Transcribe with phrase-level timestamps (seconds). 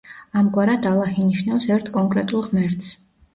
[0.39, 2.91] ამგვარად ალაჰი ნიშნავს ერთ კონკრეტულ ღმერთს.